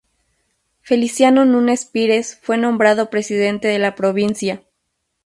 Feliciano 0.81 1.45
Nunes 1.45 1.85
Pires 1.85 2.35
fue 2.41 2.57
nombrado 2.57 3.11
presidente 3.11 3.67
de 3.67 3.77
la 3.77 3.93
provincia. 3.93 4.63